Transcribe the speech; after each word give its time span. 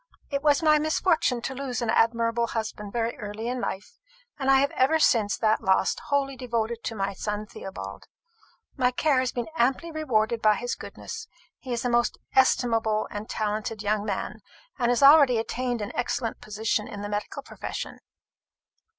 "It 0.31 0.41
was 0.41 0.63
my 0.63 0.79
misfortune 0.79 1.41
to 1.43 1.53
lose 1.53 1.79
an 1.79 1.91
admirable 1.91 2.47
husband 2.47 2.91
very 2.91 3.15
early 3.19 3.47
in 3.47 3.61
life; 3.61 3.99
and 4.39 4.49
I 4.49 4.57
have 4.61 4.69
been 4.71 4.79
ever 4.79 4.97
since 4.97 5.37
that 5.37 5.61
loss 5.61 5.95
wholly 6.05 6.35
devoted 6.35 6.83
to 6.85 6.95
my 6.95 7.13
son 7.13 7.45
Theobald. 7.45 8.07
My 8.75 8.89
care 8.89 9.19
has 9.19 9.31
been 9.31 9.45
amply 9.55 9.91
rewarded 9.91 10.41
by 10.41 10.55
his 10.55 10.73
goodness. 10.73 11.27
He 11.59 11.71
is 11.71 11.85
a 11.85 11.89
most 11.91 12.17
estimable 12.33 13.07
and 13.11 13.29
talented 13.29 13.83
young 13.83 14.03
man, 14.03 14.39
and 14.79 14.89
has 14.89 15.03
already 15.03 15.37
attained 15.37 15.83
an 15.83 15.91
excellent 15.93 16.41
position 16.41 16.87
in 16.87 17.01
the 17.03 17.07
medical 17.09 17.43
profession." 17.43 17.99